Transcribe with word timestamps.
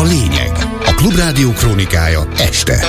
a 0.00 0.04
lényeg. 0.04 0.52
A 0.84 0.94
Klubrádió 0.94 1.52
krónikája 1.52 2.28
este. 2.36 2.86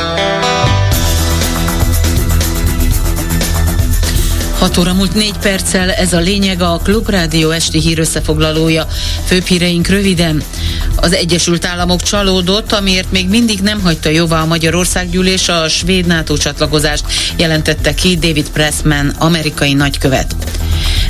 6 4.57 4.77
óra 4.77 4.93
múlt 4.93 5.13
4 5.13 5.33
perccel, 5.41 5.91
ez 5.91 6.13
a 6.13 6.19
lényeg 6.19 6.61
a 6.61 6.79
Klubrádió 6.83 7.49
esti 7.49 7.79
hír 7.79 7.99
összefoglalója. 7.99 8.87
Főbb 9.25 9.45
híreink 9.45 9.87
röviden. 9.87 10.43
Az 10.95 11.13
Egyesült 11.13 11.65
Államok 11.65 12.01
csalódott, 12.01 12.71
amiért 12.71 13.11
még 13.11 13.29
mindig 13.29 13.59
nem 13.59 13.81
hagyta 13.81 14.09
jóvá 14.09 14.41
a 14.41 14.45
Magyarország 14.45 15.09
gyűlés 15.09 15.49
a 15.49 15.67
svéd 15.67 16.05
NATO 16.05 16.37
csatlakozást, 16.37 17.05
jelentette 17.37 17.93
ki 17.93 18.17
David 18.17 18.49
Pressman, 18.49 19.09
amerikai 19.17 19.73
nagykövet. 19.73 20.35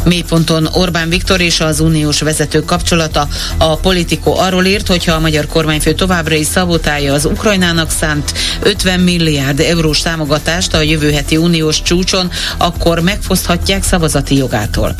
Mélyponton 0.03 0.69
Orbán 0.73 1.09
Viktor 1.09 1.41
és 1.41 1.59
az 1.59 1.79
uniós 1.79 2.21
vezetők 2.21 2.65
kapcsolata. 2.65 3.27
A 3.57 3.75
politikó 3.75 4.37
arról 4.37 4.65
írt, 4.65 4.87
hogyha 4.87 5.13
a 5.13 5.19
magyar 5.19 5.45
kormányfő 5.45 5.93
továbbra 5.93 6.35
is 6.35 6.45
szabotálja 6.47 7.13
az 7.13 7.25
Ukrajnának 7.25 7.91
szánt 7.91 8.33
50 8.61 8.99
milliárd 8.99 9.59
eurós 9.59 10.01
támogatást 10.01 10.73
a 10.73 10.81
jövő 10.81 11.11
heti 11.11 11.37
uniós 11.37 11.81
csúcson, 11.81 12.31
akkor 12.57 12.99
megfoszthatják 12.99 13.83
szavazati 13.83 14.35
jogától. 14.35 14.95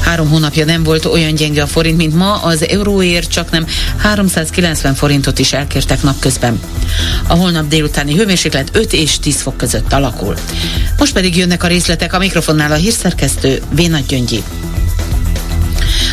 Három 0.00 0.28
hónapja 0.28 0.64
nem 0.64 0.82
volt 0.82 1.04
olyan 1.04 1.34
gyenge 1.34 1.62
a 1.62 1.66
forint, 1.66 1.96
mint 1.96 2.14
ma, 2.14 2.34
az 2.34 2.68
euróért 2.68 3.30
csak 3.30 3.50
nem 3.50 3.66
390 3.96 4.94
forintot 4.94 5.38
is 5.38 5.52
elkértek 5.52 6.02
napközben. 6.02 6.60
A 7.26 7.34
holnap 7.34 7.68
délutáni 7.68 8.14
hőmérséklet 8.14 8.68
5 8.72 8.92
és 8.92 9.18
10 9.18 9.40
fok 9.40 9.56
között 9.56 9.92
alakul. 9.92 10.36
Most 10.98 11.12
pedig 11.12 11.36
jönnek 11.36 11.62
a 11.62 11.66
részletek 11.66 12.12
a 12.12 12.18
mikrofonnál 12.18 12.72
a 12.72 12.74
hírszerkesztő 12.74 13.62
Vénagy 13.74 14.06
Gyöngyi. 14.06 14.42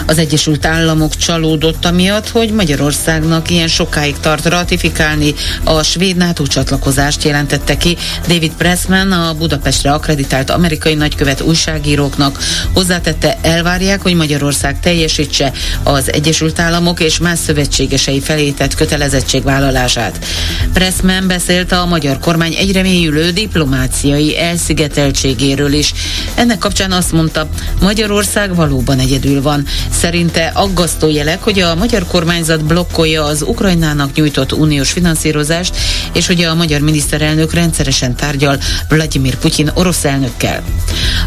Az 0.09 0.17
Egyesült 0.17 0.65
Államok 0.65 1.15
csalódott 1.15 1.85
amiatt, 1.85 2.29
hogy 2.29 2.51
Magyarországnak 2.51 3.49
ilyen 3.49 3.67
sokáig 3.67 4.19
tart 4.19 4.45
ratifikálni 4.45 5.33
a 5.63 5.83
svéd 5.83 6.15
NATO 6.15 6.47
csatlakozást 6.47 7.23
jelentette 7.23 7.77
ki 7.77 7.97
David 8.27 8.51
Pressman, 8.57 9.11
a 9.11 9.33
Budapestre 9.33 9.91
akreditált 9.91 10.49
amerikai 10.49 10.93
nagykövet 10.93 11.41
újságíróknak. 11.41 12.39
Hozzátette, 12.73 13.37
elvárják, 13.41 14.01
hogy 14.01 14.13
Magyarország 14.13 14.79
teljesítse 14.79 15.51
az 15.83 16.13
Egyesült 16.13 16.59
Államok 16.59 16.99
és 16.99 17.17
más 17.17 17.39
szövetségesei 17.39 18.19
felé 18.19 18.51
tett 18.51 18.75
kötelezettségvállalását. 18.75 20.25
Pressman 20.73 21.27
beszélt 21.27 21.71
a 21.71 21.85
magyar 21.85 22.19
kormány 22.19 22.53
egyre 22.53 22.81
mélyülő 22.81 23.31
diplomáciai 23.31 24.39
elszigeteltségéről 24.39 25.73
is. 25.73 25.93
Ennek 26.35 26.57
kapcsán 26.57 26.91
azt 26.91 27.11
mondta, 27.11 27.49
Magyarország 27.81 28.55
valóban 28.55 28.99
egyedül 28.99 29.41
van. 29.41 29.65
Szerinte 29.99 30.51
aggasztó 30.53 31.09
jelek, 31.09 31.43
hogy 31.43 31.59
a 31.59 31.75
magyar 31.75 32.05
kormányzat 32.07 32.65
blokkolja 32.65 33.23
az 33.23 33.41
Ukrajnának 33.41 34.13
nyújtott 34.13 34.53
uniós 34.53 34.91
finanszírozást, 34.91 35.77
és 36.13 36.27
hogy 36.27 36.43
a 36.43 36.55
magyar 36.55 36.81
miniszterelnök 36.81 37.53
rendszeresen 37.53 38.15
tárgyal 38.15 38.59
Vladimir 38.89 39.35
Putyin 39.35 39.71
orosz 39.73 40.05
elnökkel. 40.05 40.63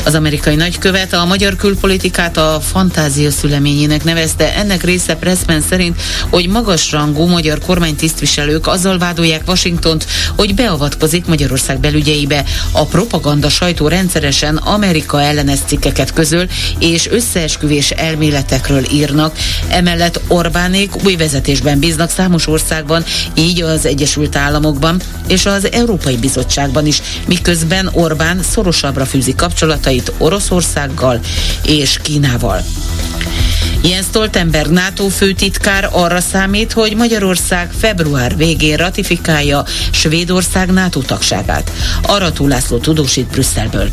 Az 0.04 0.14
amerikai 0.14 0.54
nagykövet 0.54 1.12
a 1.12 1.24
magyar 1.24 1.56
külpolitikát 1.56 2.36
a 2.36 2.60
fantázia 2.62 3.30
szüleményének 3.30 4.04
nevezte. 4.04 4.54
Ennek 4.54 4.82
része 4.82 5.14
Pressman 5.14 5.60
szerint, 5.60 6.00
hogy 6.30 6.48
magasrangú 6.48 7.26
magyar 7.26 7.58
kormánytisztviselők 7.58 8.66
azzal 8.66 8.98
vádolják 8.98 9.42
Washingtont, 9.46 10.06
hogy 10.36 10.54
beavatkozik 10.54 11.26
Magyarország 11.26 11.80
belügyeibe. 11.80 12.44
A 12.72 12.84
propaganda 12.84 13.48
sajtó 13.48 13.88
rendszeresen 13.88 14.56
Amerika 14.56 15.22
ellenes 15.22 15.58
cikkeket 15.66 16.12
közöl, 16.12 16.46
és 16.78 17.08
összeesküvés 17.10 17.90
elméletek 17.90 18.61
esetekről 18.62 18.98
írnak. 18.98 19.36
Emellett 19.68 20.20
Orbánék 20.28 21.04
új 21.04 21.16
vezetésben 21.16 21.78
bíznak 21.78 22.10
számos 22.10 22.46
országban, 22.46 23.04
így 23.34 23.62
az 23.62 23.86
Egyesült 23.86 24.36
Államokban 24.36 25.00
és 25.28 25.46
az 25.46 25.72
Európai 25.72 26.16
Bizottságban 26.16 26.86
is, 26.86 27.02
miközben 27.26 27.90
Orbán 27.92 28.42
szorosabbra 28.42 29.04
fűzi 29.04 29.34
kapcsolatait 29.34 30.12
Oroszországgal 30.18 31.20
és 31.64 31.98
Kínával. 32.02 32.64
Jens 33.82 34.06
Stoltenberg 34.06 34.70
NATO 34.70 35.08
főtitkár 35.08 35.88
arra 35.92 36.20
számít, 36.20 36.72
hogy 36.72 36.96
Magyarország 36.96 37.70
február 37.78 38.36
végén 38.36 38.76
ratifikálja 38.76 39.64
Svédország 39.90 40.72
NATO 40.72 41.00
tagságát. 41.00 41.72
Arató 42.02 42.46
László 42.46 42.78
tudósít 42.78 43.26
Brüsszelből. 43.26 43.90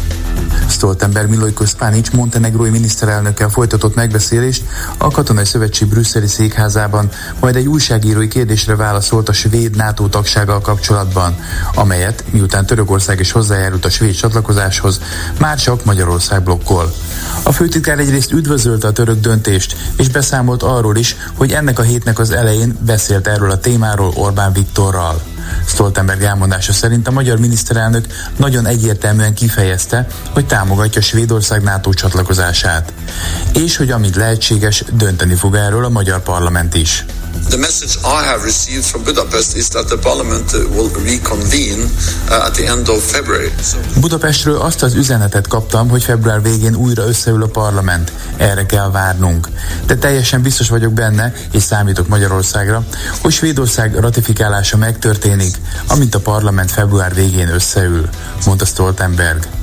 Stoltenberg 0.70 1.30
Milojko 1.30 1.66
Spanic 1.66 2.10
montenegrói 2.10 2.70
miniszterelnökkel 2.70 3.50
folytatott 3.50 3.96
megbeszélést 3.96 4.64
a 4.98 5.12
Katonai 5.12 5.46
Szövetség 5.46 5.88
brüsszeli 5.88 6.28
székházában, 6.28 7.10
majd 7.40 7.56
egy 7.56 7.68
újságírói 7.68 8.28
kérdésre 8.28 8.76
válaszolt 8.76 9.30
a 9.30 9.34
svéd 9.34 9.76
NATO 9.76 10.08
tagsággal 10.08 10.62
kapcsolatban, 10.62 11.36
amelyet, 11.74 12.24
miután 12.32 12.66
Törökország 12.66 13.20
is 13.20 13.32
hozzájárult 13.32 13.86
a 13.86 13.90
svéd 13.90 14.16
csatlakozáshoz, 14.16 15.02
már 15.40 15.58
csak 15.58 15.86
Magyarország 15.86 16.44
blokkol. 16.44 16.94
A 17.44 17.52
főtitkár 17.52 18.00
egyrészt 18.00 18.32
üdvözölte 18.32 18.88
a 18.88 18.92
török 18.92 19.20
döntést, 19.20 19.59
és 19.98 20.10
beszámolt 20.10 20.64
arról 20.64 20.98
is, 20.98 21.16
hogy 21.36 21.52
ennek 21.52 21.80
a 21.80 21.84
hétnek 21.84 22.20
az 22.20 22.32
elején 22.32 22.78
beszélt 22.86 23.28
erről 23.28 23.52
a 23.52 23.60
témáról 23.60 24.14
Orbán 24.16 24.54
Viktorral. 24.54 25.22
Stoltenberg 25.66 26.22
elmondása 26.22 26.74
szerint 26.74 27.08
a 27.08 27.12
magyar 27.12 27.40
miniszterelnök 27.40 28.06
nagyon 28.38 28.66
egyértelműen 28.66 29.34
kifejezte, 29.34 30.08
hogy 30.32 30.46
támogatja 30.46 31.02
Svédország 31.02 31.62
NATO 31.62 31.94
csatlakozását, 31.94 32.94
és 33.54 33.78
hogy 33.78 33.92
amíg 33.92 34.16
lehetséges, 34.16 34.84
dönteni 34.94 35.36
fog 35.36 35.56
erről 35.56 35.86
a 35.86 35.90
magyar 35.90 36.22
parlament 36.22 36.76
is. 36.76 37.06
The 37.50 37.58
message 37.58 37.98
I 38.04 38.26
have 38.26 38.44
received 38.44 38.86
from 38.86 39.04
Budapest 39.04 39.56
is 39.56 39.70
that 39.70 39.88
the 39.88 39.98
parliament 39.98 40.54
uh, 40.54 40.60
will 40.76 40.90
reconvene 41.04 41.82
uh, 42.30 42.46
at 42.48 42.54
the 42.54 42.68
end 42.68 42.88
of 42.90 43.12
February. 43.12 43.52
Budapestről 44.00 44.58
azt 44.58 44.84
az 44.84 44.94
üzenetet 44.94 45.48
kaptam, 45.48 45.90
hogy 45.90 46.04
február 46.04 46.42
végén 46.42 46.76
újra 46.76 47.08
összeül 47.08 47.44
a 47.44 47.48
parlament. 47.48 48.12
Erre 48.38 48.66
kell 48.66 48.92
várnunk. 48.92 49.48
De 49.86 49.96
teljesen 49.96 50.42
biztos 50.42 50.70
vagyok 50.70 50.94
benne, 50.94 51.34
és 51.52 51.64
számítok 51.64 52.08
Magyarországra, 52.08 52.84
hogy 53.22 53.34
Svédország 53.34 53.96
ratifikálása 53.96 54.78
megtörténik, 54.78 55.56
amint 55.88 56.16
a 56.16 56.20
parlament 56.20 56.72
február 56.72 57.14
végén 57.14 57.50
összeül, 57.50 58.10
mondta 58.46 58.66
Stoltenberg. 58.66 59.59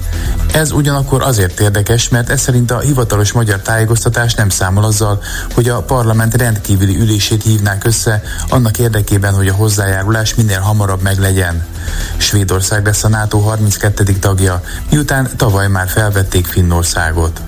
Ez 0.57 0.73
ugyanakkor 0.73 1.23
azért 1.23 1.61
érdekes, 1.61 2.09
mert 2.09 2.31
ez 2.31 2.41
szerint 2.41 2.71
a 2.71 2.79
hivatalos 2.79 3.33
magyar 3.33 3.61
tájékoztatás 3.61 4.35
nem 4.35 4.49
számol 4.49 4.85
azzal, 4.85 5.23
hogy 5.55 5.69
a 5.69 5.83
parlament 5.83 6.35
rendkívüli 6.35 6.97
ülését 6.97 7.43
hívnák 7.43 7.85
össze 7.85 8.23
annak 8.49 8.79
érdekében, 8.79 9.35
hogy 9.35 9.49
a 9.49 9.55
hozzájárulás 9.55 10.35
minél 10.35 10.61
hamarabb 10.61 11.03
meglegyen. 11.03 11.67
Svédország 12.17 12.87
lesz 12.87 13.05
a 13.05 13.09
NATO 13.09 13.39
32. 13.39 14.05
tagja, 14.05 14.63
miután 14.91 15.29
tavaly 15.37 15.69
már 15.69 15.89
felvették 15.89 16.47
Finnországot. 16.47 17.41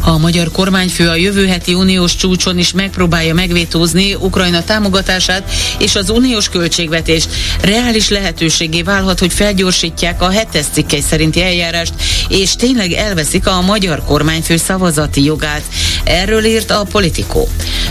A 0.00 0.18
magyar 0.18 0.50
kormányfő 0.50 1.08
a 1.08 1.14
jövő 1.14 1.46
heti 1.46 1.74
uniós 1.74 2.16
csúcson 2.16 2.58
is 2.58 2.72
megpróbálja 2.72 3.34
megvétózni 3.34 4.14
Ukrajna 4.14 4.64
támogatását 4.64 5.50
és 5.78 5.94
az 5.94 6.10
uniós 6.10 6.48
költségvetést. 6.48 7.28
Reális 7.60 8.08
lehetőségé 8.08 8.82
válhat, 8.82 9.18
hogy 9.18 9.32
felgyorsítják 9.32 10.22
a 10.22 10.30
hetes 10.30 10.64
cikkei 10.72 11.00
szerinti 11.00 11.42
eljárást, 11.42 11.92
és 12.28 12.56
tényleg 12.56 12.92
elveszik 12.92 13.46
a 13.46 13.60
magyar 13.60 14.04
kormányfő 14.04 14.56
szavazati 14.56 15.24
jogát. 15.24 15.62
Erről 16.04 16.44
írt 16.44 16.70
a 16.70 16.86
politikó. 16.90 17.48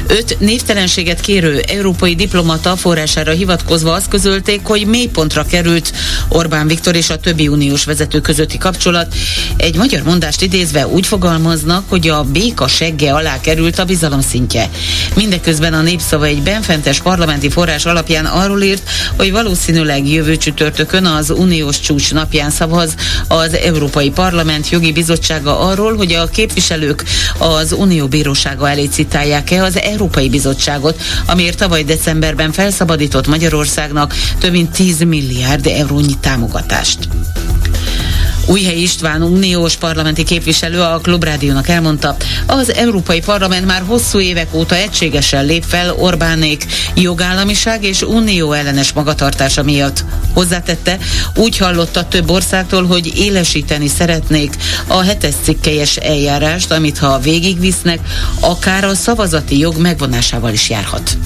Öt 0.07 0.39
névtelenséget 0.39 1.19
kérő 1.19 1.59
európai 1.67 2.15
diplomata 2.15 2.75
forrására 2.75 3.31
hivatkozva 3.31 3.93
azt 3.93 4.07
közölték, 4.07 4.59
hogy 4.63 4.85
mélypontra 4.85 5.45
került 5.45 5.93
Orbán 6.27 6.67
Viktor 6.67 6.95
és 6.95 7.09
a 7.09 7.17
többi 7.17 7.47
uniós 7.47 7.83
vezető 7.83 8.21
közötti 8.21 8.57
kapcsolat. 8.57 9.15
Egy 9.57 9.75
magyar 9.75 10.03
mondást 10.03 10.41
idézve 10.41 10.87
úgy 10.87 11.05
fogalmaznak, 11.07 11.83
hogy 11.89 12.06
a 12.09 12.23
béka 12.23 12.67
segge 12.67 13.13
alá 13.13 13.39
került 13.39 13.79
a 13.79 13.85
bizalom 13.85 14.21
szintje. 14.21 14.69
Mindeközben 15.15 15.73
a 15.73 15.81
népszava 15.81 16.25
egy 16.25 16.41
benfentes 16.41 17.01
parlamenti 17.01 17.49
forrás 17.49 17.85
alapján 17.85 18.25
arról 18.25 18.61
írt, 18.61 18.89
hogy 19.17 19.31
valószínűleg 19.31 20.07
jövő 20.07 20.37
csütörtökön 20.37 21.05
az 21.05 21.29
uniós 21.29 21.79
csúcs 21.79 22.13
napján 22.13 22.49
szavaz 22.49 22.95
az 23.27 23.53
Európai 23.53 24.09
Parlament 24.09 24.69
jogi 24.69 24.91
bizottsága 24.91 25.59
arról, 25.59 25.95
hogy 25.95 26.13
a 26.13 26.25
képviselők 26.25 27.03
az 27.37 27.71
Unió 27.71 28.07
bírósága 28.07 28.69
elé 28.69 28.85
citálják-e 28.85 29.63
az 29.63 29.79
Európai 29.79 30.29
Bizottságot, 30.29 31.01
amiért 31.25 31.57
tavaly 31.57 31.83
decemberben 31.83 32.51
felszabadított 32.51 33.27
Magyarországnak 33.27 34.13
több 34.39 34.51
mint 34.51 34.71
10 34.71 34.99
milliárd 34.99 35.65
eurónyi 35.65 36.17
támogatást. 36.19 37.07
Újhely 38.47 38.81
István 38.81 39.21
uniós 39.21 39.75
parlamenti 39.75 40.23
képviselő 40.23 40.81
a 40.81 40.99
Klubrádiónak 41.03 41.67
elmondta, 41.67 42.15
az 42.45 42.73
Európai 42.73 43.19
Parlament 43.19 43.65
már 43.65 43.83
hosszú 43.85 44.19
évek 44.19 44.53
óta 44.53 44.75
egységesen 44.75 45.45
lép 45.45 45.63
fel 45.67 45.93
Orbánék 45.93 46.65
jogállamiság 46.95 47.83
és 47.83 48.01
unió 48.01 48.51
ellenes 48.51 48.91
magatartása 48.91 49.63
miatt. 49.63 50.03
Hozzátette, 50.33 50.97
úgy 51.35 51.57
hallotta 51.57 52.07
több 52.07 52.29
országtól, 52.29 52.85
hogy 52.85 53.17
élesíteni 53.17 53.87
szeretnék 53.87 54.55
a 54.87 55.01
hetes 55.01 55.33
cikkelyes 55.43 55.95
eljárást, 55.95 56.71
amit 56.71 56.97
ha 56.97 57.19
végigvisznek, 57.19 57.99
akár 58.39 58.83
a 58.83 58.95
szavazati 58.95 59.57
jog 59.57 59.77
megvonásával 59.77 60.53
is 60.53 60.69
járhat. 60.69 61.17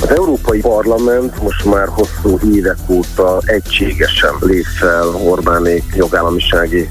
Az 0.00 0.10
Európai 0.10 0.60
Parlament 0.60 1.42
most 1.42 1.64
már 1.64 1.88
hosszú 1.88 2.38
évek 2.54 2.76
óta 2.88 3.40
egységesen 3.44 4.34
lép 4.40 4.64
fel 4.64 5.06
Orbánék 5.14 5.84
jogállamisági 5.94 6.88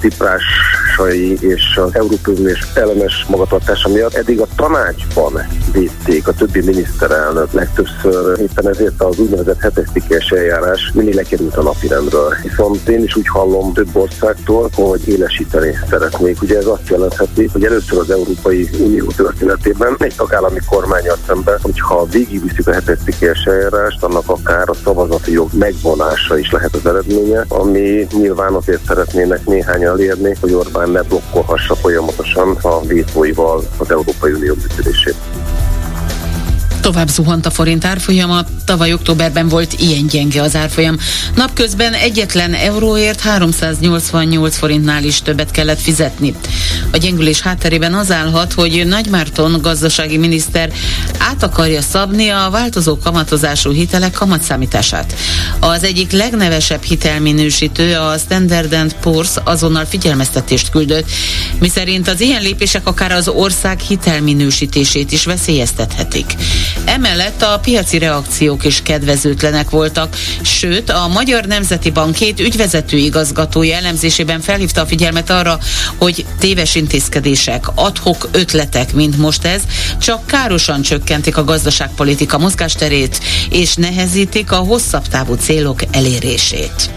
tiprásai 0.92 1.38
és 1.40 1.78
az 1.78 1.96
Európai 1.96 2.34
Uniós 2.34 2.60
ellenes 2.76 3.26
magatartása 3.30 3.90
miatt. 3.90 4.14
Eddig 4.14 4.40
a 4.40 4.48
tanácsban 4.56 5.34
védték 5.72 6.28
a 6.28 6.34
többi 6.34 6.62
miniszterelnök 6.62 7.52
legtöbbször, 7.52 8.40
éppen 8.40 8.68
ezért 8.68 9.02
az 9.02 9.20
úgynevezett 9.20 9.60
hetesztikes 9.60 10.30
eljárás 10.30 10.92
mindig 10.94 11.14
lekerült 11.14 11.56
a 11.56 11.62
napirendről. 11.62 12.34
Viszont 12.44 12.90
én 12.90 13.04
is 13.04 13.16
úgy 13.16 13.28
hallom 13.28 13.74
több 13.74 13.96
országtól, 13.96 14.70
hogy 14.74 15.08
élesíteni 15.08 15.78
szeretnék. 15.90 16.42
Ugye 16.42 16.58
ez 16.58 16.66
azt 16.66 16.90
jelentheti, 16.90 17.50
hogy 17.54 17.64
először 17.64 18.00
az 18.00 18.12
Európai 18.12 18.70
Unió 18.80 19.06
történetében 19.06 19.96
egy 20.00 20.16
tagállami 20.16 20.60
kormányal 20.70 21.18
szemben, 21.28 21.58
hogyha 21.62 22.06
végigviszik 22.06 22.68
a 22.68 22.74
hetes 22.74 22.98
cikkélyes 23.04 23.44
eljárást, 23.44 24.04
annak 24.04 24.30
akár 24.30 24.70
a 24.70 24.74
szavazati 24.84 25.32
jog 25.32 25.50
megvonása 25.54 26.38
is 26.38 26.52
lehet 26.52 26.76
az 26.76 26.86
eredménye, 26.86 27.46
ami 27.48 28.08
nyilván 28.12 28.54
azért 28.54 28.86
szeretnének 28.86 29.46
néhány 29.46 29.84
elérni, 29.84 30.36
hogy 30.42 30.54
Orbán 30.54 30.81
ne 30.90 31.02
blokkolhassa 31.02 31.76
folyamatosan 31.76 32.58
a 32.62 32.82
vétóival 32.86 33.64
az 33.78 33.92
Európai 33.92 34.32
Unió 34.32 34.56
működését. 34.56 35.16
Tovább 36.82 37.08
zuhant 37.08 37.46
a 37.46 37.50
forint 37.50 37.86
árfolyama, 37.86 38.46
tavaly 38.66 38.94
októberben 38.94 39.48
volt 39.48 39.74
ilyen 39.80 40.08
gyenge 40.08 40.42
az 40.42 40.56
árfolyam. 40.56 40.98
Napközben 41.36 41.94
egyetlen 41.94 42.54
euróért 42.54 43.20
388 43.20 44.58
forintnál 44.58 45.04
is 45.04 45.22
többet 45.22 45.52
kellett 45.52 45.82
fizetni. 45.82 46.36
A 46.92 46.98
gyengülés 46.98 47.42
hátterében 47.42 47.94
az 47.94 48.12
állhat, 48.12 48.54
hogy 48.54 48.86
Nagymárton 48.88 49.62
gazdasági 49.62 50.18
miniszter 50.18 50.72
át 51.18 51.44
akarja 51.44 51.82
szabni 51.82 52.30
a 52.30 52.50
változó 52.52 52.98
kamatozású 52.98 53.72
hitelek 53.72 54.12
kamatszámítását. 54.12 55.16
Az 55.60 55.84
egyik 55.84 56.12
legnevesebb 56.12 56.84
hitelminősítő, 56.84 57.96
a 57.96 58.18
Standard 58.18 58.96
Poor's 59.04 59.44
azonnal 59.44 59.86
figyelmeztetést 59.86 60.70
küldött, 60.70 61.10
miszerint 61.60 62.08
az 62.08 62.22
ilyen 62.22 62.42
lépések 62.42 62.88
akár 62.88 63.12
az 63.12 63.28
ország 63.28 63.80
hitelminősítését 63.80 65.12
is 65.12 65.26
veszélyeztethetik. 65.26 66.36
Emellett 66.86 67.42
a 67.42 67.60
piaci 67.62 67.98
reakciók 67.98 68.66
is 68.66 68.82
kedvezőtlenek 68.82 69.70
voltak, 69.70 70.16
sőt 70.42 70.90
a 70.90 71.08
Magyar 71.08 71.46
Nemzeti 71.46 71.92
Bank 71.92 72.16
két 72.16 72.40
ügyvezető 72.40 72.98
igazgatója 72.98 73.76
elemzésében 73.76 74.42
felhívta 74.42 74.82
a 74.82 74.86
figyelmet 74.86 75.30
arra, 75.30 75.60
hogy 75.98 76.26
téves 76.40 76.76
intézkedések, 76.76 77.66
adhok 77.76 78.30
ötletek, 78.32 78.94
mint 78.94 79.18
most 79.18 79.46
ez, 79.46 79.62
csak 80.00 80.26
károsan 80.26 80.82
csökkentik 80.82 81.38
a 81.38 81.44
gazdaságpolitika 81.44 82.38
mozgásterét, 82.38 83.20
és 83.50 83.76
nehezítik 83.76 84.52
a 84.52 84.56
hosszabb 84.56 85.08
távú 85.08 85.34
célok 85.34 85.80
elérését. 85.92 86.90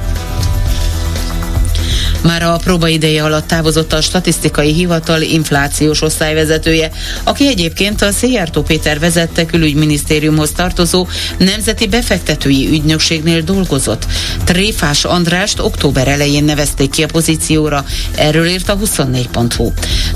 Már 2.24 2.42
a 2.42 2.56
próbaideje 2.56 3.22
alatt 3.22 3.46
távozott 3.46 3.92
a 3.92 4.00
statisztikai 4.00 4.72
hivatal 4.72 5.20
inflációs 5.20 6.02
osztályvezetője, 6.02 6.90
aki 7.24 7.48
egyébként 7.48 8.02
a 8.02 8.12
Szijjártó 8.12 8.62
Péter 8.62 8.98
vezette 8.98 9.46
külügyminisztériumhoz 9.46 10.50
tartozó 10.50 11.06
Nemzeti 11.38 11.86
Befektetői 11.86 12.68
Ügynökségnél 12.68 13.40
dolgozott. 13.40 14.06
Tréfás 14.44 15.04
Andrást 15.04 15.60
október 15.60 16.08
elején 16.08 16.44
nevezték 16.44 16.90
ki 16.90 17.02
a 17.02 17.06
pozícióra, 17.06 17.84
erről 18.16 18.46
írt 18.46 18.68
a 18.68 18.78
24.hu. 18.78 19.72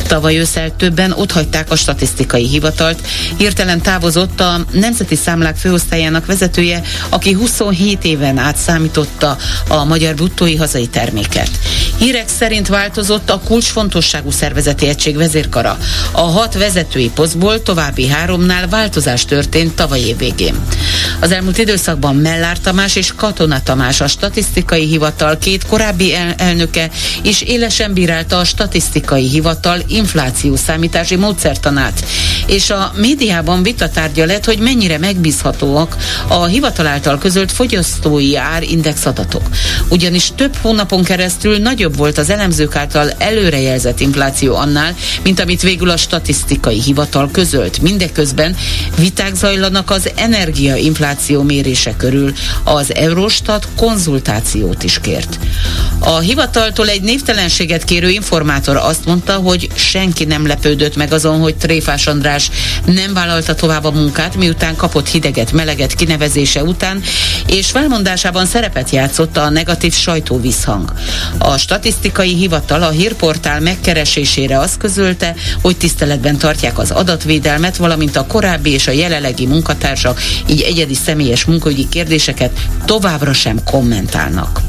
Tavaly 0.07 0.39
ősszel 0.39 0.77
többen 0.77 1.13
otthagyták 1.13 1.71
a 1.71 1.77
statisztikai 1.77 2.47
hivatalt, 2.47 3.07
hirtelen 3.37 3.83
távozott 3.83 4.41
a 4.41 4.65
Nemzeti 4.73 5.17
Számlák 5.17 5.57
főosztályának 5.57 6.27
vezetője, 6.27 6.83
aki 7.09 7.33
27 7.33 8.05
éven 8.05 8.39
át 8.39 8.57
számította 8.57 9.37
a 9.69 9.85
magyar 9.85 10.15
bruttói 10.15 10.57
hazai 10.57 10.87
terméket. 10.87 11.51
Hírek 11.99 12.29
szerint 12.29 12.69
változott 12.69 13.31
a 13.31 13.41
kulcsfontosságú 13.45 14.31
szervezeti 14.31 14.89
egység 14.89 15.17
vezérkara. 15.17 15.79
A 16.13 16.21
hat 16.21 16.55
vezetői 16.55 17.11
posztból 17.11 17.63
további 17.63 18.07
háromnál 18.07 18.69
változás 18.69 19.25
történt 19.25 19.75
tavaly 19.75 20.01
év 20.01 20.17
végén. 20.17 20.55
Az 21.21 21.33
elmúlt 21.33 21.59
időszakban 21.59 22.17
Mellár 22.17 22.59
Tamás 22.59 22.97
és 22.97 23.13
Katona 23.17 23.63
Tamás, 23.63 24.01
a 24.01 24.07
statisztikai 24.09 24.87
hivatal 24.87 25.39
két 25.39 25.67
korábbi 25.67 26.15
el- 26.15 26.35
elnöke 26.37 26.91
is 27.23 27.41
élesen 27.43 27.93
bírálta 27.93 28.39
a 28.39 28.45
statisztikai 28.45 29.29
hivatal 29.29 29.79
infláció 29.87 30.57
számítási 30.57 31.17
módszertanát. 31.17 32.05
És 32.47 32.71
a 32.71 32.93
médiában 32.97 33.63
vitatárgya 33.63 34.25
lett, 34.25 34.45
hogy 34.45 34.59
mennyire 34.59 34.99
megbízhatóak 34.99 35.97
a 36.29 36.45
hivatal 36.45 36.87
által 36.87 37.19
közölt 37.19 37.53
fogyasztói 37.53 38.37
árindex 38.37 39.07
adatok. 39.07 39.43
Ugyanis 39.89 40.33
több 40.37 40.57
hónapon 40.57 41.05
keresztül 41.05 41.59
nagyobb 41.59 41.88
nagyobb 41.89 42.01
volt 42.07 42.19
az 42.19 42.31
elemzők 42.31 42.77
által 42.77 43.11
előrejelzett 43.19 44.01
infláció 44.01 44.55
annál, 44.55 44.95
mint 45.23 45.41
amit 45.41 45.63
végül 45.63 45.91
a 45.91 45.97
statisztikai 45.97 46.81
hivatal 46.81 47.31
közölt. 47.31 47.81
Mindeközben 47.81 48.57
viták 48.97 49.35
zajlanak 49.35 49.91
az 49.91 50.11
energiainfláció 50.15 51.43
mérése 51.43 51.97
körül. 51.97 52.33
Az 52.65 52.95
Eurostat 52.95 53.69
konzultációt 53.77 54.83
is 54.83 55.01
kért. 55.01 55.39
A 55.99 56.19
hivataltól 56.19 56.89
egy 56.89 57.03
névtelenséget 57.03 57.85
kérő 57.85 58.09
informátor 58.09 58.77
azt 58.77 59.05
mondta, 59.05 59.33
hogy 59.33 59.69
senki 59.75 60.25
nem 60.25 60.47
lepődött 60.47 60.97
meg 60.97 61.13
azon, 61.13 61.41
hogy 61.41 61.57
Tréfás 61.57 62.07
András 62.07 62.51
nem 62.85 63.15
vállalta 63.15 63.55
tovább 63.55 63.85
a 63.85 63.91
munkát, 63.91 64.37
miután 64.37 64.77
kapott 64.77 65.09
hideget, 65.09 65.53
meleget 65.53 65.95
kinevezése 65.95 66.63
után, 66.63 67.03
és 67.47 67.71
felmondásában 67.71 68.47
szerepet 68.47 68.91
játszott 68.91 69.37
a 69.37 69.49
negatív 69.49 69.95
sajtóvízhang. 69.95 70.93
A 71.39 71.59
statisztikai 71.79 72.35
hivatal 72.35 72.83
a 72.83 72.91
hírportál 72.91 73.61
megkeresésére 73.61 74.59
azt 74.59 74.77
közölte, 74.79 75.35
hogy 75.63 75.77
tiszteletben 75.77 76.37
tartják 76.37 76.79
az 76.79 76.91
adatvédelmet, 76.91 77.77
valamint 77.77 78.17
a 78.17 78.27
korábbi 78.27 78.71
és 78.71 78.87
a 78.87 78.91
jelenlegi 78.91 79.47
munkatársak, 79.47 80.21
így 80.47 80.61
egyedi 80.61 80.95
személyes 80.95 81.45
munkaügyi 81.45 81.89
kérdéseket 81.89 82.59
továbbra 82.85 83.33
sem 83.33 83.59
kommentálnak 83.65 84.61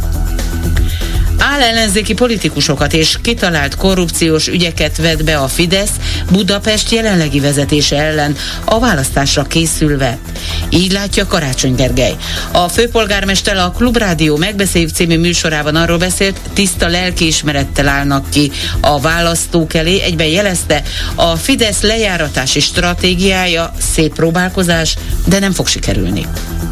ellenzéki 1.70 2.14
politikusokat 2.14 2.94
és 2.94 3.18
kitalált 3.22 3.76
korrupciós 3.76 4.48
ügyeket 4.48 4.98
vet 4.98 5.24
be 5.24 5.38
a 5.38 5.48
Fidesz 5.48 5.92
Budapest 6.32 6.92
jelenlegi 6.92 7.40
vezetése 7.40 8.02
ellen 8.02 8.36
a 8.66 8.80
választásra 8.80 9.44
készülve. 9.44 10.18
Így 10.70 10.92
látja 10.92 11.28
Karácsony 11.28 11.76
Gergely. 11.76 12.16
A 12.52 12.68
főpolgármester 12.68 13.58
a 13.58 13.74
Klubrádió 13.78 14.38
megbeszéljük 14.38 14.90
című 14.90 15.18
műsorában 15.18 15.76
arról 15.76 15.98
beszélt, 15.98 16.40
tiszta 16.54 16.88
lelkiismerettel 16.88 17.88
állnak 17.88 18.30
ki 18.30 18.52
a 18.82 19.00
választók 19.00 19.74
elé, 19.74 20.02
egyben 20.02 20.28
jelezte, 20.28 20.84
a 21.16 21.36
Fidesz 21.36 21.82
lejáratási 21.82 22.60
stratégiája 22.60 23.74
szép 23.94 24.14
próbálkozás, 24.14 24.96
de 25.26 25.40
nem 25.40 25.52
fog 25.52 25.68
sikerülni 25.68 26.28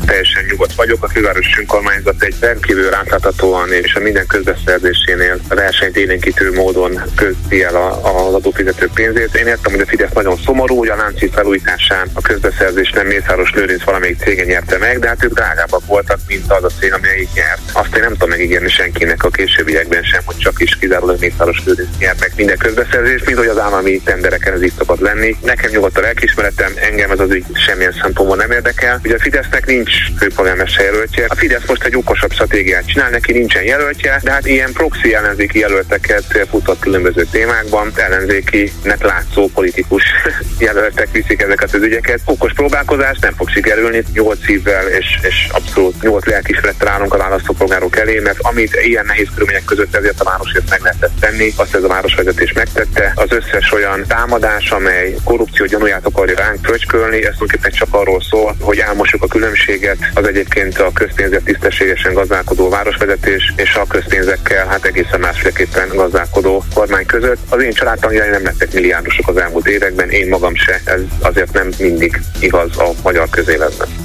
teljesen 0.08 0.46
nyugodt 0.50 0.74
vagyok. 0.74 1.04
A 1.04 1.10
fővárosi 1.10 1.54
önkormányzat 1.60 2.24
egy 2.24 2.36
rendkívül 2.40 2.94
átláthatóan 2.94 3.72
és 3.72 3.96
a 3.96 4.00
minden 4.00 4.28
közbeszerzésénél 4.28 5.40
versenyt 5.50 5.98
élénkítő 5.98 6.54
módon 6.54 7.02
közdi 7.16 7.64
el 7.64 7.76
az 8.02 8.34
adófizetők 8.34 8.94
pénzét. 8.94 9.36
Én 9.36 9.48
értem, 9.48 9.72
hogy 9.72 9.82
a 9.82 9.86
Fidesz 9.86 10.14
nagyon 10.14 10.38
szomorú, 10.46 10.78
hogy 10.78 10.90
a 10.90 10.96
Lánci 10.96 11.30
felújításán 11.30 12.10
a 12.14 12.22
közbeszerzés 12.22 12.92
nem 12.92 13.08
Mészáros 13.08 13.52
Lőrinc 13.54 13.84
valamelyik 13.84 14.20
cége 14.20 14.44
nyerte 14.44 14.78
meg, 14.78 15.00
de 15.00 15.08
hát 15.08 15.24
ők 15.24 15.34
drágábbak 15.34 15.86
voltak, 15.86 16.20
mint 16.28 16.52
az 16.52 16.64
a 16.64 16.70
cég, 16.80 16.94
amelyik 16.94 17.34
nyert. 17.34 17.62
Azt 17.72 17.96
én 17.96 18.02
nem 18.02 18.12
tudom 18.12 18.30
megígérni 18.30 18.70
senkinek 18.70 19.24
a 19.24 19.30
későbbiekben 19.30 20.04
sem, 20.04 20.22
hogy 20.26 20.38
csak 20.38 20.62
is 20.62 20.78
kizárólag 20.80 21.20
Mészáros 21.20 21.62
Lőrinc 21.66 21.98
nyert 22.00 22.20
meg 22.20 22.32
minden 22.36 22.58
közbeszerzés, 22.58 23.24
mint 23.24 23.38
hogy 23.38 23.48
az 23.48 23.60
állami 23.60 24.02
tendereken 24.02 24.54
ez 24.54 24.64
így 24.64 24.74
szokott 24.78 25.00
lenni. 25.00 25.36
Nekem 25.44 25.72
nyugodt 25.72 25.98
a 25.98 26.02
lelkismeretem, 26.02 26.74
engem 26.76 27.12
ez 27.12 27.20
az 27.20 27.32
ügy 27.32 27.46
semmilyen 27.54 27.96
szempontból 28.02 28.38
nem 28.38 28.52
érdekel. 28.52 29.00
Ugye 29.04 29.16
a 29.16 29.20
Fidesznek 29.20 29.66
nincs 29.66 29.97
főpolgármester 30.18 30.86
jelöltje. 30.86 31.26
A 31.28 31.36
Fidesz 31.36 31.68
most 31.68 31.84
egy 31.84 31.96
okosabb 31.96 32.32
stratégiát 32.32 32.88
csinál, 32.88 33.10
neki 33.10 33.32
nincsen 33.32 33.64
jelöltje, 33.64 34.20
de 34.24 34.32
hát 34.32 34.46
ilyen 34.46 34.72
proxy 34.74 35.14
ellenzéki 35.14 35.60
jelölteket 35.60 36.46
futott 36.50 36.80
különböző 36.80 37.26
témákban, 37.32 37.92
ellenzékinek 37.96 39.04
látszó 39.04 39.48
politikus 39.54 40.04
jelöltek 40.60 41.12
viszik 41.12 41.42
ezeket 41.42 41.74
az 41.74 41.82
ügyeket. 41.82 42.20
Okos 42.26 42.54
próbálkozás 42.54 43.18
nem 43.20 43.34
fog 43.34 43.50
sikerülni, 43.50 44.04
nyolc 44.14 44.44
szívvel 44.46 44.88
és, 44.88 45.20
és 45.22 45.48
abszolút 45.52 46.02
nyolc 46.02 46.26
lelkismerettel 46.26 46.88
állunk 46.88 47.14
a 47.14 47.18
választópolgárok 47.18 47.98
elé, 47.98 48.20
mert 48.20 48.40
amit 48.42 48.80
ilyen 48.84 49.06
nehéz 49.06 49.28
körülmények 49.34 49.64
között 49.64 49.96
ezért 49.96 50.20
a 50.20 50.24
városért 50.24 50.70
meg 50.70 50.82
lehetett 50.82 51.20
tenni, 51.20 51.54
azt 51.56 51.76
ez 51.76 51.84
a 51.84 51.88
városvezetés 51.88 52.54
megtette. 52.54 53.12
Az 53.16 53.32
összes 53.32 53.72
olyan 53.72 54.06
támadás, 54.08 54.72
amely 54.72 55.16
korrupció 55.24 55.66
gyanúját 55.66 56.06
akarja 56.06 56.36
ránk 56.36 56.66
fröcskölni, 56.66 57.18
ez 57.18 57.36
tulajdonképpen 57.38 57.72
csak 57.72 57.88
arról 57.92 58.22
szól, 58.22 58.56
hogy 58.60 58.78
elmosjuk 58.78 59.24
a 59.24 59.28
különbséget 59.28 59.87
az 60.14 60.28
egyébként 60.28 60.80
a 60.80 60.92
közpénzért 60.94 61.44
tisztességesen 61.44 62.14
gazdálkodó 62.14 62.70
városvezetés 62.70 63.54
és 63.56 63.76
a 63.76 63.86
közpénzekkel 63.88 64.68
hát 64.68 64.86
egészen 64.86 65.20
másféleképpen 65.20 65.88
gazdálkodó 65.96 66.64
kormány 66.74 67.06
között. 67.06 67.40
Az 67.50 67.62
én 67.62 67.72
családtagjai 67.72 68.30
nem 68.30 68.44
lettek 68.44 68.74
milliárdosok 68.74 69.28
az 69.28 69.38
elmúlt 69.38 69.68
években, 69.68 70.10
én 70.10 70.28
magam 70.28 70.56
se, 70.56 70.82
ez 70.86 71.02
azért 71.22 71.54
nem 71.54 71.70
mindig 71.80 72.22
igaz 72.40 72.78
a 72.78 72.90
magyar 73.04 73.30
közéletben. 73.30 73.97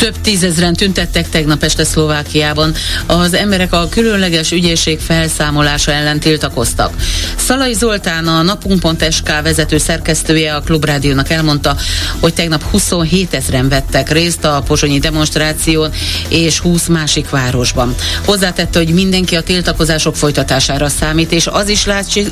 Több 0.00 0.20
tízezren 0.20 0.74
tüntettek 0.74 1.28
tegnap 1.28 1.62
este 1.62 1.84
Szlovákiában. 1.84 2.74
Az 3.06 3.34
emberek 3.34 3.72
a 3.72 3.88
különleges 3.88 4.50
ügyészség 4.50 4.98
felszámolása 4.98 5.92
ellen 5.92 6.20
tiltakoztak. 6.20 6.94
Szalai 7.36 7.74
Zoltán, 7.74 8.26
a 8.26 8.42
napunk.sk 8.42 9.42
vezető 9.42 9.78
szerkesztője 9.78 10.54
a 10.54 10.60
Klubrádiónak 10.60 11.30
elmondta, 11.30 11.76
hogy 12.20 12.34
tegnap 12.34 12.62
27 12.62 13.34
ezeren 13.34 13.68
vettek 13.68 14.12
részt 14.12 14.44
a 14.44 14.62
pozsonyi 14.66 14.98
demonstráción 14.98 15.92
és 16.28 16.58
20 16.58 16.86
másik 16.86 17.30
városban. 17.30 17.94
Hozzátette, 18.24 18.78
hogy 18.78 18.92
mindenki 18.92 19.36
a 19.36 19.42
tiltakozások 19.42 20.16
folytatására 20.16 20.88
számít, 20.88 21.32
és 21.32 21.46
az 21.46 21.68
is 21.68 21.86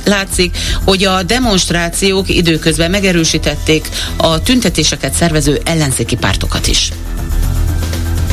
látszik, 0.04 0.56
hogy 0.84 1.04
a 1.04 1.22
demonstrációk 1.22 2.28
időközben 2.28 2.90
megerősítették 2.90 3.88
a 4.16 4.42
tüntetéseket 4.42 5.14
szervező 5.14 5.60
ellenzéki 5.64 6.16
pártokat 6.16 6.66
is. 6.66 6.90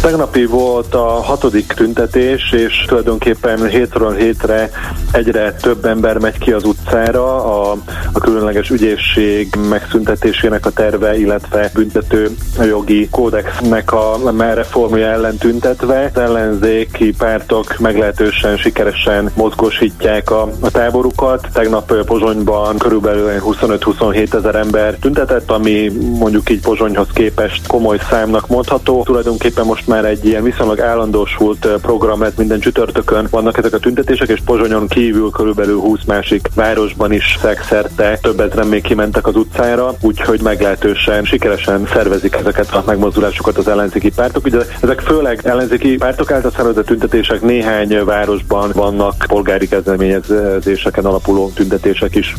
Tegnapi 0.05 0.45
volt 0.45 0.95
a 0.95 1.05
hatodik 1.05 1.73
tüntetés, 1.73 2.51
és 2.51 2.85
tulajdonképpen 2.87 3.67
hétről 3.67 4.15
hétre 4.15 4.69
egyre 5.11 5.53
több 5.53 5.85
ember 5.85 6.17
megy 6.17 6.37
ki 6.37 6.51
az 6.51 6.63
utcára 6.63 7.45
a, 7.45 7.77
a 8.13 8.19
különleges 8.19 8.69
ügyészség 8.69 9.55
megszüntetésének 9.69 10.65
a 10.65 10.69
terve, 10.69 11.17
illetve 11.17 11.71
büntető 11.73 12.35
jogi 12.65 13.09
kódexnek 13.09 13.91
a 13.93 14.17
reformja 14.37 15.07
ellen 15.07 15.37
tüntetve. 15.37 16.11
Az 16.13 16.21
ellenzéki 16.21 17.13
pártok 17.17 17.77
meglehetősen 17.79 18.57
sikeresen 18.57 19.31
mozgósítják 19.35 20.31
a, 20.31 20.49
a 20.59 20.71
táborukat. 20.71 21.47
Tegnap 21.53 22.03
Pozsonyban 22.05 22.77
körülbelül 22.77 23.41
25-27 23.41 24.33
ezer 24.33 24.55
ember 24.55 24.95
tüntetett, 24.95 25.51
ami 25.51 25.91
mondjuk 26.19 26.49
így 26.49 26.61
Pozsonyhoz 26.61 27.07
képest 27.13 27.67
komoly 27.67 27.97
számnak 28.09 28.47
mondható. 28.47 29.03
Tulajdonképpen 29.03 29.65
most 29.65 29.87
már 29.87 29.94
már 29.95 30.05
egy 30.05 30.25
ilyen 30.25 30.43
viszonylag 30.43 30.79
állandósult 30.79 31.67
program 31.81 32.21
lett 32.21 32.37
minden 32.37 32.59
csütörtökön. 32.59 33.27
Vannak 33.29 33.57
ezek 33.57 33.73
a 33.73 33.79
tüntetések, 33.79 34.29
és 34.29 34.39
Pozsonyon 34.45 34.87
kívül 34.87 35.29
körülbelül 35.29 35.79
20 35.79 36.03
másik 36.03 36.49
városban 36.55 37.11
is 37.11 37.37
szegszerte 37.41 38.17
több 38.21 38.39
ezeren 38.39 38.67
még 38.67 38.81
kimentek 38.81 39.27
az 39.27 39.35
utcára, 39.35 39.93
úgyhogy 40.01 40.41
meglehetősen 40.41 41.23
sikeresen 41.23 41.87
szervezik 41.87 42.35
ezeket 42.35 42.73
a 42.73 42.83
megmozdulásokat 42.85 43.57
az 43.57 43.67
ellenzéki 43.67 44.11
pártok. 44.15 44.45
Ugye 44.45 44.59
ezek 44.81 44.99
főleg 44.99 45.39
ellenzéki 45.43 45.95
pártok 45.95 46.31
által 46.31 46.51
szervezett 46.51 46.85
tüntetések, 46.85 47.41
néhány 47.41 48.03
városban 48.05 48.71
vannak 48.73 49.25
polgári 49.27 49.67
kezdeményezéseken 49.67 51.05
alapuló 51.05 51.51
tüntetések 51.53 52.15
is. 52.15 52.35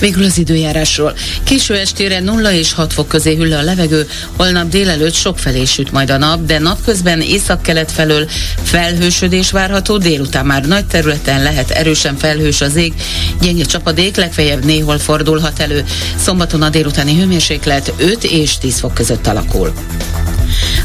Végül 0.00 0.24
az 0.24 0.38
időjárásról. 0.38 1.14
Késő 1.42 1.74
estére 1.74 2.20
0 2.20 2.52
és 2.52 2.72
6 2.72 2.92
fok 2.92 3.08
közé 3.08 3.34
hűl 3.34 3.52
a 3.52 3.62
levegő, 3.62 4.08
holnap 4.36 4.68
délelőtt 4.68 5.14
sok 5.14 5.38
felé 5.38 5.64
süt 5.64 5.92
majd 5.92 6.10
a 6.10 6.16
nap, 6.16 6.44
de 6.44 6.58
napközben 6.58 7.20
északkelet 7.20 7.92
felől 7.92 8.28
felhősödés 8.62 9.50
várható, 9.50 9.96
délután 9.98 10.46
már 10.46 10.64
nagy 10.64 10.86
területen 10.86 11.42
lehet 11.42 11.70
erősen 11.70 12.16
felhős 12.16 12.60
az 12.60 12.76
ég, 12.76 12.92
gyenge 13.40 13.64
csapadék, 13.64 14.16
legfeljebb 14.16 14.64
néhol 14.64 14.98
fordulhat 14.98 15.60
elő. 15.60 15.84
Szombaton 16.16 16.62
a 16.62 16.68
délutáni 16.68 17.18
hőmérséklet 17.18 17.92
5 17.96 18.24
és 18.24 18.58
10 18.58 18.78
fok 18.78 18.94
között 18.94 19.26
alakul. 19.26 19.72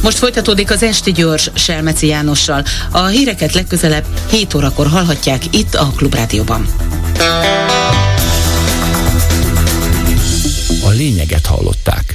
Most 0.02 0.18
folytatódik 0.18 0.72
az 0.72 0.84
Esti 0.84 1.12
Gyors 1.12 1.50
Selmeci 1.54 2.08
Jánossal. 2.08 2.64
A 2.92 3.06
híreket 3.06 3.54
legközelebb 3.54 4.06
7 4.32 4.54
órakor 4.54 4.88
hallhatják 4.88 5.42
itt 5.52 5.76
a 5.76 5.92
Klubrádióban 5.96 6.68
lényeget 11.06 11.46
hallották. 11.46 12.15